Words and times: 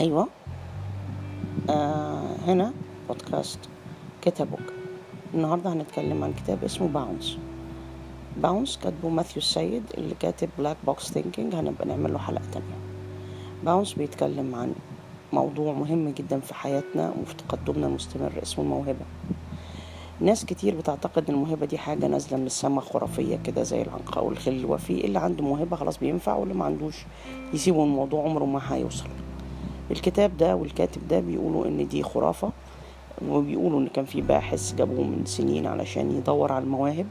أيوة. 0.00 0.28
آه 1.70 2.36
هنا 2.46 2.72
بودكاست 3.08 3.58
كتابك 4.22 4.72
النهاردة 5.34 5.72
هنتكلم 5.72 6.24
عن 6.24 6.32
كتاب 6.32 6.64
اسمه 6.64 6.88
Bounce، 6.88 7.38
Bounce 8.36 8.76
كاتبه 8.82 9.08
ماثيو 9.08 9.36
سيد 9.36 9.82
اللي 9.98 10.14
كاتب 10.20 10.48
Black 10.58 10.76
Box 10.86 11.12
Thinking 11.12 11.54
هنبقى 11.54 11.86
نعمل 11.88 12.12
له 12.12 12.18
حلقة 12.18 12.42
تانية. 12.52 12.76
Bounce 13.64 13.92
بيتكلم 13.94 14.54
عن 14.54 14.72
موضوع 15.32 15.72
مهم 15.72 16.08
جدا 16.08 16.40
في 16.40 16.54
حياتنا 16.54 17.14
وفي 17.22 17.34
تقدمنا 17.34 17.86
المستمر 17.86 18.32
اسمه 18.42 18.64
الموهبة. 18.64 19.04
ناس 20.20 20.44
كتير 20.44 20.74
بتعتقد 20.74 21.28
إن 21.30 21.34
الموهبة 21.34 21.66
دي 21.66 21.78
حاجة 21.78 22.06
نازلة 22.06 22.38
من 22.38 22.46
السما 22.46 22.80
خرافية 22.80 23.36
كده 23.44 23.62
زي 23.62 23.82
العنقاء 23.82 24.24
والخل. 24.24 24.64
وفي 24.66 25.04
اللي 25.04 25.18
عنده 25.18 25.44
موهبة 25.44 25.76
خلاص 25.76 25.98
بينفع 25.98 26.34
واللي 26.34 26.54
ما 26.54 26.64
عندوش 26.64 26.96
يسيبوا 27.54 27.84
الموضوع 27.84 28.24
عمره 28.24 28.44
ما 28.44 28.74
هيوصل. 28.74 29.08
الكتاب 29.90 30.36
ده 30.36 30.56
والكاتب 30.56 31.08
ده 31.08 31.20
بيقولوا 31.20 31.66
إن 31.66 31.88
دي 31.88 32.02
خرافة 32.02 32.50
وبيقولوا 33.28 33.80
إن 33.80 33.86
كان 33.88 34.04
في 34.04 34.20
باحث 34.20 34.74
جابوه 34.74 35.04
من 35.04 35.22
سنين 35.26 35.66
علشان 35.66 36.10
يدور 36.16 36.52
على 36.52 36.64
المواهب. 36.64 37.06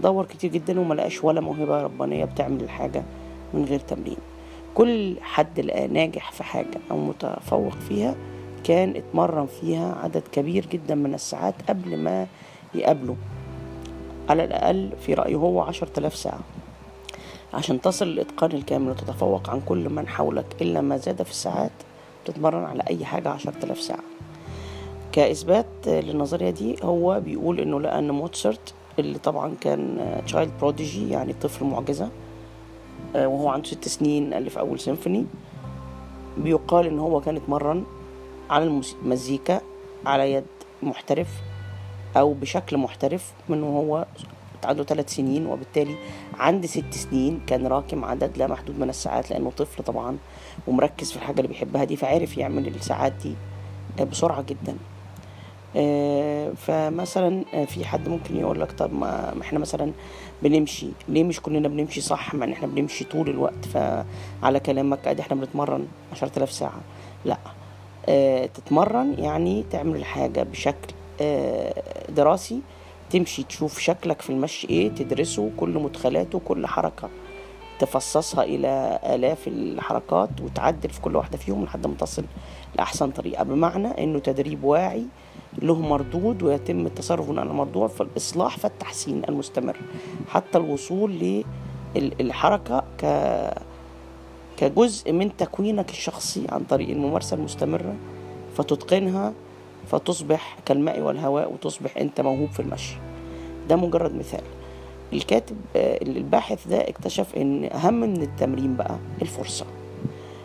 دور 0.00 0.24
كتير 0.24 0.50
جدا 0.50 0.80
وما 0.80 0.94
لقاش 0.94 1.24
ولا 1.24 1.40
موهبة 1.40 1.82
ربانية 1.82 2.24
بتعمل 2.24 2.60
الحاجة 2.62 3.02
من 3.54 3.64
غير 3.64 3.78
تمرين. 3.80 4.16
كل 4.74 5.16
حد 5.20 5.60
لقاه 5.60 5.86
ناجح 5.86 6.32
في 6.32 6.44
حاجة 6.44 6.80
أو 6.90 6.98
متفوق 6.98 7.72
فيها 7.88 8.14
كان 8.64 8.96
اتمرن 8.96 9.46
فيها 9.46 9.94
عدد 10.02 10.22
كبير 10.32 10.66
جدا 10.66 10.94
من 10.94 11.14
الساعات 11.14 11.54
قبل 11.68 11.96
ما 11.96 12.26
يقابله. 12.74 13.16
على 14.28 14.44
الأقل 14.44 14.90
في 15.06 15.14
رأيه 15.14 15.36
هو 15.36 15.60
عشر 15.60 15.86
تلاف 15.86 16.16
ساعة. 16.16 16.40
عشان 17.54 17.80
تصل 17.80 18.06
للإتقان 18.06 18.52
الكامل 18.52 18.90
وتتفوق 18.90 19.50
عن 19.50 19.60
كل 19.60 19.88
من 19.88 20.08
حولك 20.08 20.46
إلا 20.60 20.80
ما 20.80 20.96
زاد 20.96 21.22
في 21.22 21.30
الساعات 21.30 21.70
تتمرن 22.24 22.64
على 22.64 22.82
أي 22.90 23.04
حاجة 23.04 23.28
عشر 23.28 23.52
تلاف 23.52 23.80
ساعة. 23.80 24.02
كإثبات 25.12 25.66
للنظرية 25.86 26.50
دي 26.50 26.76
هو 26.82 27.20
بيقول 27.20 27.60
إنه 27.60 27.80
لقى 27.80 27.98
إن 27.98 28.10
موتسرت 28.10 28.74
اللي 28.98 29.18
طبعا 29.18 29.54
كان 29.60 29.98
child 30.26 30.52
prodigy 30.60 31.10
يعني 31.10 31.32
طفل 31.32 31.64
معجزة 31.64 32.08
وهو 33.14 33.48
عنده 33.48 33.68
ست 33.68 33.88
سنين 33.88 34.34
ألف 34.34 34.58
أول 34.58 34.80
سيمفوني 34.80 35.26
بيقال 36.38 36.86
إن 36.86 36.98
هو 36.98 37.20
كان 37.20 37.36
اتمرن 37.36 37.84
على 38.50 38.82
المزيكا 39.02 39.60
على 40.06 40.32
يد 40.32 40.44
محترف 40.82 41.28
أو 42.16 42.32
بشكل 42.32 42.76
محترف 42.76 43.32
من 43.48 43.62
وهو 43.62 44.06
عنده 44.64 44.84
ثلاث 44.84 45.14
سنين 45.14 45.46
وبالتالي 45.46 45.94
عند 46.38 46.66
ست 46.66 46.94
سنين 46.94 47.40
كان 47.46 47.66
راكم 47.66 48.04
عدد 48.04 48.38
لا 48.38 48.46
محدود 48.46 48.78
من 48.78 48.88
الساعات 48.88 49.30
لأنه 49.30 49.50
طفل 49.50 49.84
طبعا 49.84 50.16
ومركز 50.66 51.10
في 51.10 51.16
الحاجة 51.16 51.36
اللي 51.36 51.48
بيحبها 51.48 51.84
دي 51.84 51.96
فعرف 51.96 52.38
يعمل 52.38 52.66
الساعات 52.68 53.12
دي 53.22 53.34
بسرعة 54.04 54.42
جدا. 54.48 54.76
فمثلا 56.56 57.44
في 57.66 57.84
حد 57.84 58.08
ممكن 58.08 58.36
يقول 58.36 58.60
لك 58.60 58.72
طب 58.72 58.92
ما 58.94 59.34
إحنا 59.42 59.58
مثلا 59.58 59.92
بنمشي 60.42 60.86
ليه 61.08 61.24
مش 61.24 61.40
كلنا 61.40 61.68
بنمشي 61.68 62.00
صح؟ 62.00 62.34
ما 62.34 62.52
إحنا 62.52 62.66
بنمشي 62.66 63.04
طول 63.04 63.28
الوقت 63.30 63.64
فعلى 63.64 64.60
كلامك 64.60 65.08
ادي 65.08 65.22
إحنا 65.22 65.36
بنتمرن 65.36 65.86
عشرة 66.12 66.32
آلاف 66.36 66.52
ساعة. 66.52 66.80
لا 67.24 67.38
آه 68.08 68.46
تتمرن 68.46 69.14
يعني 69.18 69.64
تعمل 69.70 69.96
الحاجة 69.96 70.42
بشكل 70.42 70.94
دراسي 72.08 72.60
تمشي 73.12 73.42
تشوف 73.42 73.78
شكلك 73.78 74.22
في 74.22 74.30
المشي 74.30 74.68
إيه 74.70 74.88
تدرسه 74.88 75.50
كل 75.56 75.68
مدخلاته 75.70 76.38
كل 76.38 76.66
حركة. 76.66 77.08
تفصصها 77.78 78.44
إلى 78.44 78.98
آلاف 79.04 79.48
الحركات 79.48 80.40
وتعدل 80.42 80.90
في 80.90 81.00
كل 81.00 81.16
واحدة 81.16 81.38
فيهم 81.38 81.64
لحد 81.64 81.86
ما 81.86 81.94
تصل 81.94 82.24
لأحسن 82.76 83.10
طريقة. 83.10 83.44
بمعنى 83.44 83.88
إنه 83.88 84.18
تدريب 84.18 84.64
واعي 84.64 85.04
له 85.62 85.80
مردود 85.80 86.42
ويتم 86.42 86.86
التصرف 86.86 87.30
على 87.30 87.42
الموضوع 87.42 87.88
في 87.88 88.00
الإصلاح 88.00 88.58
فالتحسين 88.58 89.22
المستمر. 89.28 89.76
حتى 90.28 90.58
الوصول 90.58 91.42
للحركة 91.96 92.84
ك 92.98 93.04
كجزء 94.56 95.12
من 95.12 95.36
تكوينك 95.36 95.90
الشخصي 95.90 96.46
عن 96.48 96.64
طريق 96.64 96.88
الممارسة 96.88 97.36
المستمرة 97.36 97.94
فتتقنها 98.56 99.32
فتصبح 99.90 100.58
كالماء 100.66 101.00
والهواء 101.00 101.52
وتصبح 101.52 101.96
أنت 101.96 102.20
موهوب 102.20 102.50
في 102.50 102.60
المشي. 102.60 102.94
ده 103.68 103.76
مجرد 103.76 104.14
مثال. 104.14 104.40
الكاتب 105.12 105.56
الباحث 105.76 106.68
ده 106.68 106.88
اكتشف 106.88 107.34
إن 107.36 107.64
أهم 107.64 107.94
من 107.94 108.22
التمرين 108.22 108.76
بقى 108.76 108.96
الفرصة. 109.22 109.66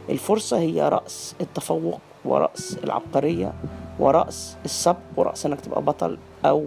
الفرصة 0.09 0.59
هي 0.59 0.89
رأس 0.89 1.35
التفوق 1.41 1.99
ورأس 2.25 2.77
العبقرية 2.83 3.53
ورأس 3.99 4.57
السبق 4.65 4.97
ورأس 5.15 5.45
إنك 5.45 5.61
تبقى 5.61 5.81
بطل 5.81 6.17
أو 6.45 6.65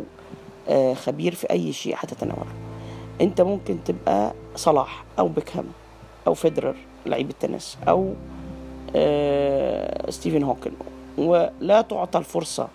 خبير 0.94 1.34
في 1.34 1.50
أي 1.50 1.72
شيء 1.72 1.94
هتتناوله. 1.98 2.52
أنت 3.20 3.40
ممكن 3.40 3.76
تبقى 3.84 4.32
صلاح 4.56 5.04
أو 5.18 5.28
بيكهام 5.28 5.64
أو 6.26 6.34
فيدرر 6.34 6.74
لعيب 7.06 7.30
التنس 7.30 7.78
أو 7.88 8.14
ستيفن 10.10 10.42
هوكينج 10.42 10.70
ولا 11.18 11.80
تعطى 11.80 12.18
الفرصة 12.18 12.68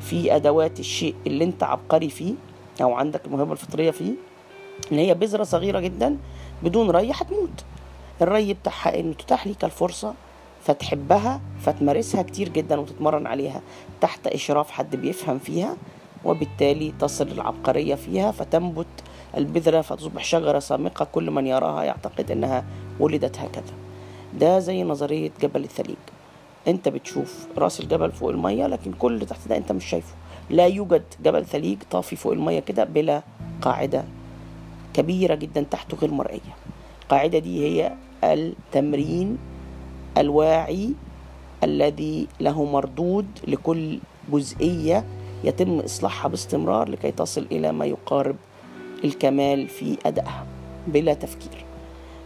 في 0.00 0.36
أدوات 0.36 0.80
الشيء 0.80 1.14
اللي 1.26 1.44
أنت 1.44 1.62
عبقري 1.62 2.08
فيه 2.10 2.34
أو 2.80 2.94
عندك 2.94 3.26
الموهبة 3.26 3.52
الفطرية 3.52 3.90
فيه 3.90 4.12
إن 4.92 4.98
هي 4.98 5.14
بذرة 5.14 5.42
صغيرة 5.44 5.80
جدا 5.80 6.16
بدون 6.62 6.90
ري 6.90 7.10
هتموت. 7.12 7.64
الري 8.22 8.54
بتاعها 8.54 9.00
انه 9.00 9.12
تتاح 9.14 9.46
ليك 9.46 9.64
الفرصة 9.64 10.14
فتحبها 10.64 11.40
فتمارسها 11.60 12.22
كتير 12.22 12.48
جدا 12.48 12.80
وتتمرن 12.80 13.26
عليها 13.26 13.60
تحت 14.00 14.26
إشراف 14.26 14.70
حد 14.70 14.96
بيفهم 14.96 15.38
فيها 15.38 15.76
وبالتالي 16.24 16.92
تصل 17.00 17.28
العبقرية 17.28 17.94
فيها 17.94 18.30
فتنبت 18.30 18.86
البذرة 19.36 19.80
فتصبح 19.80 20.24
شجرة 20.24 20.58
سامقة 20.58 21.04
كل 21.04 21.30
من 21.30 21.46
يراها 21.46 21.82
يعتقد 21.82 22.30
إنها 22.30 22.64
ولدت 23.00 23.38
هكذا. 23.38 23.74
ده 24.34 24.58
زي 24.58 24.82
نظرية 24.84 25.30
جبل 25.42 25.64
الثليج. 25.64 25.96
أنت 26.68 26.88
بتشوف 26.88 27.46
رأس 27.58 27.80
الجبل 27.80 28.12
فوق 28.12 28.30
المية 28.30 28.66
لكن 28.66 28.92
كل 28.92 29.26
تحت 29.26 29.48
ده 29.48 29.56
أنت 29.56 29.72
مش 29.72 29.84
شايفه. 29.84 30.14
لا 30.52 30.66
يوجد 30.66 31.02
جبل 31.24 31.46
ثليج 31.46 31.78
طافي 31.90 32.16
فوق 32.16 32.32
المية 32.32 32.60
كده 32.60 32.84
بلا 32.84 33.22
قاعدة 33.62 34.04
كبيرة 34.94 35.34
جدا 35.34 35.62
تحته 35.70 35.96
غير 35.96 36.10
مرئية. 36.10 36.56
القاعدة 37.02 37.38
دي 37.38 37.66
هي 37.66 37.92
التمرين 38.24 39.38
الواعي 40.18 40.94
الذي 41.64 42.28
له 42.40 42.64
مردود 42.64 43.26
لكل 43.48 43.98
جزئية 44.32 45.04
يتم 45.44 45.78
إصلاحها 45.78 46.28
باستمرار 46.28 46.88
لكي 46.88 47.10
تصل 47.10 47.46
إلى 47.52 47.72
ما 47.72 47.84
يقارب 47.84 48.36
الكمال 49.04 49.68
في 49.68 49.98
أدائها 50.06 50.46
بلا 50.86 51.14
تفكير. 51.14 51.64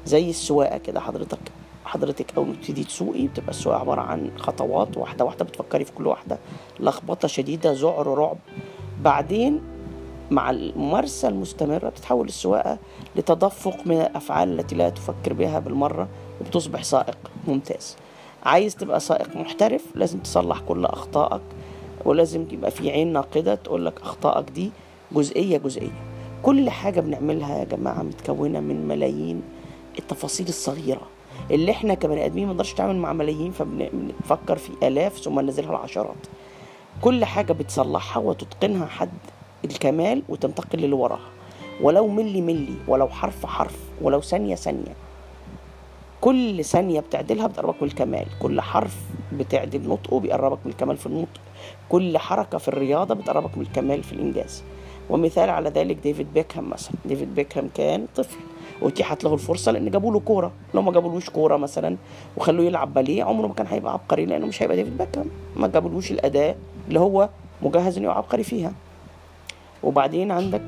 زي 0.06 0.30
السواقة 0.30 0.78
كده 0.78 1.00
حضرتك. 1.00 1.38
حضرتك 1.86 2.26
أول 2.36 2.46
ما 2.46 2.54
تبتدي 2.54 2.84
تسوقي 2.84 3.26
بتبقى 3.26 3.50
السواقة 3.50 3.80
عبارة 3.80 4.00
عن 4.00 4.30
خطوات 4.36 4.96
واحدة 4.96 5.24
واحدة 5.24 5.44
بتفكري 5.44 5.84
في 5.84 5.92
كل 5.92 6.06
واحدة. 6.06 6.38
لخبطة 6.80 7.28
شديدة 7.28 7.72
ذعر 7.72 8.06
رعب. 8.18 8.36
بعدين 9.02 9.60
مع 10.30 10.50
الممارسة 10.50 11.28
المستمرة 11.28 11.88
بتتحول 11.88 12.26
السواقة 12.28 12.78
لتدفق 13.16 13.86
من 13.86 13.96
الأفعال 14.00 14.60
التي 14.60 14.74
لا 14.74 14.88
تفكر 14.88 15.32
بها 15.32 15.58
بالمرة 15.58 16.08
وبتصبح 16.40 16.82
سائق 16.82 17.18
ممتاز. 17.48 17.96
عايز 18.44 18.76
تبقى 18.76 19.00
سائق 19.00 19.36
محترف 19.36 19.82
لازم 19.94 20.18
تصلح 20.18 20.60
كل 20.60 20.84
أخطائك 20.84 21.42
ولازم 22.04 22.46
يبقى 22.52 22.70
في 22.70 22.90
عين 22.90 23.12
ناقدة 23.12 23.54
تقول 23.54 23.86
لك 23.86 24.00
أخطائك 24.00 24.50
دي 24.50 24.70
جزئية 25.12 25.58
جزئية. 25.58 26.02
كل 26.42 26.70
حاجة 26.70 27.00
بنعملها 27.00 27.58
يا 27.58 27.64
جماعة 27.64 28.02
متكونة 28.02 28.60
من 28.60 28.88
ملايين 28.88 29.42
التفاصيل 29.98 30.48
الصغيرة. 30.48 31.15
اللي 31.50 31.72
إحنا 31.72 31.94
كبني 31.94 32.26
آدمين 32.26 32.46
ما 32.46 32.52
نقدرش 32.52 32.72
نتعامل 32.72 32.96
مع 32.96 33.12
ملايين 33.12 33.52
فبنفكر 33.52 34.56
في 34.56 34.70
آلاف 34.82 35.18
ثم 35.18 35.40
ننزلها 35.40 35.70
العشرات 35.70 36.26
كل 37.00 37.24
حاجة 37.24 37.52
بتصلحها 37.52 38.22
وتتقنها 38.22 38.86
حد 38.86 39.10
الكمال 39.64 40.22
وتنتقل 40.28 40.78
للي 40.78 40.92
وراها. 40.92 41.28
ولو 41.80 42.08
ملي 42.08 42.40
ملي 42.40 42.74
ولو 42.88 43.08
حرف 43.08 43.46
حرف 43.46 43.76
ولو 44.02 44.20
ثانية 44.20 44.54
ثانية. 44.54 44.94
كل 46.20 46.64
ثانية 46.64 47.00
بتعدلها 47.00 47.46
بتقربك 47.46 47.82
من 47.82 47.88
الكمال. 47.88 48.26
كل 48.42 48.60
حرف 48.60 48.96
بتعدل 49.32 49.88
نطقه 49.88 50.20
بيقربك 50.20 50.58
من 50.64 50.70
الكمال 50.72 50.96
في 50.96 51.06
النطق. 51.06 51.40
كل 51.88 52.18
حركة 52.18 52.58
في 52.58 52.68
الرياضة 52.68 53.14
بتقربك 53.14 53.58
من 53.58 53.62
الكمال 53.62 54.02
في 54.02 54.12
الإنجاز. 54.12 54.62
ومثال 55.10 55.50
على 55.50 55.68
ذلك 55.70 55.96
ديفيد 55.96 56.34
بيكهام 56.34 56.70
مثلا. 56.70 56.94
ديفيد 57.04 57.34
بيكهام 57.34 57.70
كان 57.74 58.06
طفل. 58.16 58.36
واتيحت 58.82 59.24
له 59.24 59.34
الفرصة 59.34 59.72
لأن 59.72 59.90
جابوا 59.90 60.12
له 60.12 60.20
كورة. 60.20 60.52
لو 60.74 60.82
ما 60.82 60.92
جابولوش 60.92 61.30
كورة 61.30 61.56
مثلا 61.56 61.96
وخلوه 62.36 62.66
يلعب 62.66 62.94
باليه 62.94 63.24
عمره 63.24 63.46
ما 63.46 63.54
كان 63.54 63.66
هيبقى 63.66 63.92
عبقري 63.92 64.26
لأنه 64.26 64.46
مش 64.46 64.62
هيبقى 64.62 64.76
ديفيد 64.76 64.98
بيكهام. 64.98 65.26
ما 65.56 65.66
جابولوش 65.68 66.10
الأداة 66.10 66.54
اللي 66.88 67.00
هو 67.00 67.28
مجهز 67.62 67.96
إنه 67.96 68.04
يبقى 68.04 68.16
عبقري 68.16 68.42
فيها. 68.42 68.72
وبعدين 69.82 70.30
عندك 70.30 70.62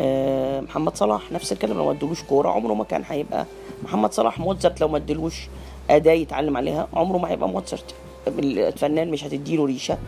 آه، 0.00 0.60
محمد 0.60 0.96
صلاح 0.96 1.32
نفس 1.32 1.52
الكلام 1.52 1.76
لو 1.76 1.84
ما 1.84 1.90
ادلوش 1.90 2.22
كورة 2.22 2.48
عمره 2.48 2.74
ما 2.74 2.84
كان 2.84 3.02
هيبقى 3.08 3.46
محمد 3.84 4.12
صلاح. 4.12 4.38
موزارت 4.38 4.80
لو 4.80 4.88
ما 4.88 4.96
ادلوش 4.96 5.48
أداة 5.90 6.12
يتعلم 6.12 6.56
عليها 6.56 6.88
عمره 6.94 7.18
ما 7.18 7.30
هيبقى 7.30 7.48
موتسرت 7.48 7.94
الفنان 8.38 9.10
مش 9.10 9.24
هتديله 9.24 9.64
ريشة 9.64 9.98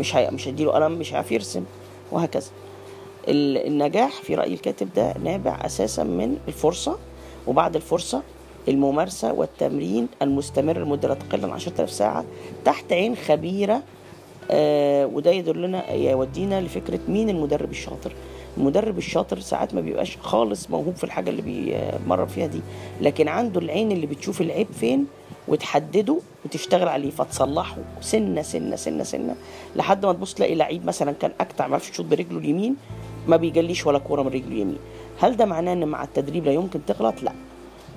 مش 0.00 0.16
هي... 0.16 0.30
مش 0.30 0.48
هتديله 0.48 0.72
قلم 0.72 0.92
مش 0.92 1.12
هيعرف 1.12 1.32
يرسم 1.32 1.64
وهكذا. 2.12 2.46
النجاح 3.28 4.22
في 4.22 4.34
رأي 4.34 4.54
الكاتب 4.54 4.88
ده 4.96 5.14
نابع 5.24 5.58
أساسا 5.64 6.02
من 6.04 6.36
الفرصة 6.48 6.98
وبعد 7.46 7.76
الفرصة 7.76 8.22
الممارسة 8.68 9.32
والتمرين 9.32 10.08
المستمر 10.22 10.78
لمدة 10.78 11.08
لا 11.08 11.14
تقل 11.14 11.44
عن 11.44 11.50
10000 11.50 11.90
ساعة 11.90 12.24
تحت 12.64 12.92
عين 12.92 13.16
خبيرة 13.16 13.82
آه 14.50 15.06
وده 15.06 15.30
يدلنا 15.30 15.92
يودينا 15.92 16.60
لفكرة 16.60 17.00
مين 17.08 17.30
المدرب 17.30 17.70
الشاطر. 17.70 18.12
المدرب 18.56 18.98
الشاطر 18.98 19.40
ساعات 19.40 19.74
ما 19.74 19.80
بيبقاش 19.80 20.16
خالص 20.20 20.70
موهوب 20.70 20.94
في 20.96 21.04
الحاجة 21.04 21.30
اللي 21.30 21.42
بيمرن 21.42 22.26
فيها 22.26 22.46
دي 22.46 22.60
لكن 23.00 23.28
عنده 23.28 23.60
العين 23.60 23.92
اللي 23.92 24.06
بتشوف 24.06 24.40
العيب 24.40 24.66
فين 24.80 25.06
وتحدده 25.48 26.18
وتشتغل 26.44 26.88
عليه 26.88 27.10
فتصلحه 27.10 27.76
سنة 28.00 28.42
سنة 28.42 28.76
سنة 28.76 29.04
سنة 29.04 29.34
لحد 29.76 30.06
ما 30.06 30.12
تبص 30.12 30.34
تلاقي 30.34 30.54
لعيب 30.54 30.84
مثلا 30.86 31.12
كان 31.12 31.30
أكتع 31.40 31.66
ما 31.66 31.70
يعرفش 31.70 31.90
يشوط 31.90 32.06
برجله 32.06 32.38
اليمين 32.38 32.76
ما 33.28 33.36
بيجليش 33.36 33.86
ولا 33.86 33.98
كورة 33.98 34.22
من 34.22 34.28
رجله 34.28 34.46
اليمين 34.48 34.78
هل 35.20 35.36
ده 35.36 35.44
معناه 35.44 35.72
إن 35.72 35.88
مع 35.88 36.02
التدريب 36.04 36.44
لا 36.44 36.52
يمكن 36.52 36.80
تغلط؟ 36.86 37.22
لا. 37.22 37.32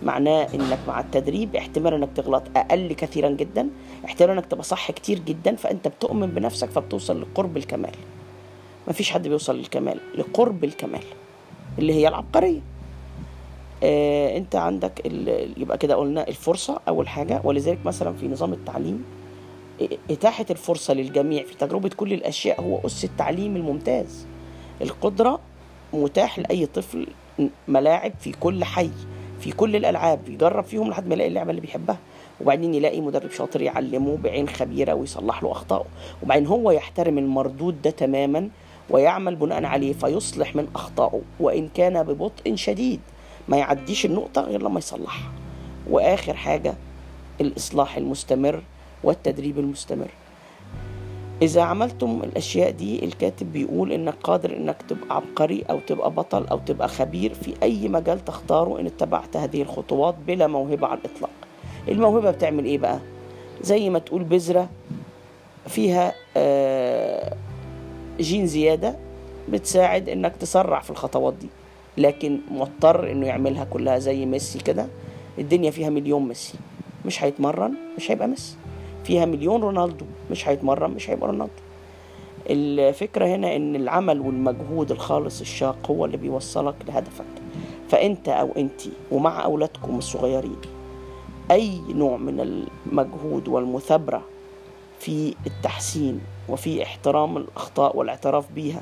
معناه 0.04 0.48
إنك 0.54 0.80
مع 0.88 1.00
التدريب 1.00 1.56
احتمال 1.56 1.94
إنك 1.94 2.10
تغلط 2.16 2.44
أقل 2.56 2.94
كثيرا 2.94 3.30
جدا 3.30 3.70
احتمال 4.06 4.32
إنك 4.32 4.46
تبقى 4.46 4.64
صح 4.64 4.92
كتير 4.92 5.20
جدا 5.20 5.56
فأنت 5.56 5.88
بتؤمن 5.88 6.28
بنفسك 6.28 6.70
فبتوصل 6.70 7.22
لقرب 7.22 7.58
الكمال. 7.58 7.92
مفيش 8.88 9.12
حد 9.12 9.28
بيوصل 9.28 9.58
للكمال 9.58 10.00
لقرب 10.18 10.64
الكمال 10.64 11.04
اللي 11.80 11.94
هي 11.94 12.08
العبقرية. 12.08 12.60
آه 13.84 14.38
أنت 14.38 14.56
عندك 14.56 15.06
يبقى 15.58 15.78
كده 15.78 15.96
قلنا 15.96 16.28
الفرصة 16.28 16.80
أول 16.88 17.08
حاجة 17.08 17.42
ولذلك 17.44 17.80
مثلا 17.86 18.14
في 18.14 18.28
نظام 18.28 18.54
التعليم 18.54 19.04
إتاحة 20.12 20.46
الفرصة 20.52 20.94
للجميع 20.94 21.44
في 21.44 21.56
تجربة 21.56 21.90
كل 21.98 22.14
الأشياء 22.14 22.62
هو 22.62 22.80
أس 22.86 23.04
التعليم 23.06 23.56
الممتاز. 23.56 24.26
القدرة 24.82 25.40
متاح 25.94 26.40
لأي 26.40 26.66
طفل 26.66 27.08
ملاعب 27.68 28.12
في 28.20 28.32
كل 28.32 28.64
حي 28.64 28.90
في 29.40 29.52
كل 29.52 29.76
الألعاب 29.76 30.30
يجرب 30.30 30.64
فيهم 30.64 30.90
لحد 30.90 31.08
ما 31.08 31.14
يلاقي 31.14 31.28
اللعبة 31.28 31.50
اللي 31.50 31.62
بيحبها 31.62 31.98
وبعدين 32.42 32.74
يلاقي 32.74 33.02
مدرب 33.02 33.32
شاطر 33.32 33.62
يعلمه 33.62 34.18
بعين 34.18 34.50
خبيرة 34.50 34.94
ويصلح 34.94 35.44
له 35.44 35.52
أخطائه. 35.52 35.86
وبعدين 36.24 36.48
هو 36.48 36.72
يحترم 36.72 37.18
المردود 37.18 37.82
ده 37.82 37.90
تماما 37.90 38.50
ويعمل 38.90 39.36
بناء 39.36 39.66
عليه 39.66 39.94
فيصلح 39.94 40.56
من 40.56 40.68
أخطائه 40.76 41.22
وإن 41.40 41.68
كان 41.68 42.04
ببطء 42.04 42.56
شديد 42.56 43.00
ما 43.48 43.58
يعديش 43.58 44.06
النقطة 44.06 44.42
غير 44.42 44.62
لما 44.62 44.80
يصلحها. 44.80 45.32
وآخر 45.90 46.34
حاجة 46.34 46.74
الإصلاح 47.42 47.98
المستمر 47.98 48.62
والتدريب 49.04 49.60
المستمر. 49.60 50.10
إذا 51.42 51.62
عملتم 51.62 52.22
الأشياء 52.24 52.72
دي 52.72 53.06
الكاتب 53.06 53.54
بيقول 53.54 53.92
إنك 53.92 54.14
قادر 54.24 54.58
إنك 54.58 54.82
تبقى 54.90 55.16
عبقري 55.16 55.64
أو 55.70 55.80
تبقى 55.88 56.12
بطل 56.12 56.48
أو 56.48 56.60
تبقى 56.66 56.88
خبير 56.88 57.34
في 57.34 57.54
أي 57.64 57.88
مجال 57.88 58.26
تختاره 58.26 58.80
إن 58.80 58.86
اتبعت 58.86 59.38
هذه 59.38 59.62
الخطوات 59.62 60.16
بلا 60.28 60.48
موهبة 60.48 60.88
على 60.88 61.00
الإطلاق. 61.06 61.30
الموهبة 61.88 62.32
بتعمل 62.32 62.66
إيه 62.66 62.78
بقى؟ 62.78 63.00
زي 63.62 63.90
ما 63.90 64.00
تقول 64.00 64.24
بذرة 64.24 64.70
فيها 65.68 66.14
آه، 66.38 67.36
جين 68.20 68.48
زيادة 68.48 68.96
بتساعد 69.50 70.10
إنك 70.10 70.36
تسرع 70.40 70.80
في 70.80 70.90
الخطوات 70.90 71.34
دي. 71.34 71.48
لكن 71.98 72.40
مضطر 72.52 73.12
إنه 73.12 73.28
يعملها 73.28 73.64
كلها 73.64 74.00
زي 74.00 74.26
ميسي 74.26 74.60
كده 74.60 74.88
الدنيا 75.38 75.72
فيها 75.72 75.90
مليون 75.90 76.28
ميسي 76.28 76.54
مش 77.06 77.24
هيتمرن 77.24 77.74
مش 77.98 78.12
هيبقى 78.12 78.28
ميسي. 78.28 78.56
فيها 79.04 79.26
مليون 79.26 79.62
رونالدو 79.62 80.06
مش 80.32 80.48
هيتمرن 80.50 80.92
مش 80.92 81.10
هيبقى 81.10 81.28
رونالدو. 81.28 81.54
الفكرة 82.50 83.26
هنا 83.26 83.56
إن 83.56 83.76
العمل 83.76 84.20
والمجهود 84.20 84.92
الخالص 84.92 85.42
الشاق 85.42 85.92
هو 85.92 86.06
اللي 86.06 86.18
بيوصلك 86.18 86.76
لهدفك. 86.88 87.26
فأنت 87.90 88.30
أو 88.30 88.50
انت 88.58 88.82
ومع 89.12 89.44
أولادكم 89.44 89.98
الصغيرين 89.98 90.56
أي 91.52 91.82
نوع 91.90 92.18
من 92.18 92.66
المجهود 92.92 93.48
والمثابرة 93.48 94.22
في 95.00 95.36
التحسين 95.48 96.22
وفي 96.50 96.84
احترام 96.84 97.38
الأخطاء 97.38 97.98
والاعتراف 97.98 98.52
بيها. 98.56 98.82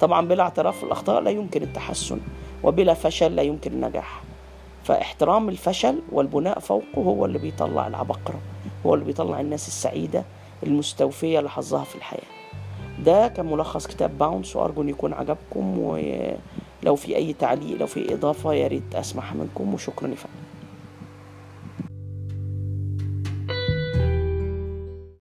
طبعا 0.00 0.26
بلا 0.28 0.42
اعتراف 0.42 0.82
بالاخطاء 0.82 1.20
لا 1.20 1.30
يمكن 1.30 1.62
التحسن 1.62 2.18
وبلا 2.62 2.94
فشل 2.94 3.36
لا 3.36 3.42
يمكن 3.42 3.72
النجاح. 3.72 4.22
فاحترام 4.84 5.48
الفشل 5.48 5.98
والبناء 6.12 6.58
فوقه 6.58 6.96
هو 6.98 7.24
اللي 7.24 7.38
بيطلع 7.38 7.86
العبقرة 7.86 8.38
هو 8.86 8.94
اللي 8.94 9.04
بيطلع 9.04 9.40
الناس 9.40 9.68
السعيدة 9.68 10.24
المستوفية 10.62 11.40
لحظها 11.40 11.84
في 11.84 11.94
الحياة. 11.94 12.34
ده 13.04 13.28
كان 13.28 13.46
ملخص 13.46 13.86
كتاب 13.86 14.18
باونس 14.18 14.56
وأرجو 14.56 14.82
أن 14.82 14.88
يكون 14.88 15.12
عجبكم 15.12 15.78
ولو 15.78 16.96
في 16.96 17.16
أي 17.16 17.32
تعليق 17.32 17.78
لو 17.78 17.86
في 17.86 18.14
إضافة 18.14 18.52
يا 18.54 18.66
ريت 18.66 18.94
أسمعها 18.94 19.34
منكم 19.34 19.74
وشكرا 19.74 20.08
يا 20.08 20.14
فندم. 20.14 20.43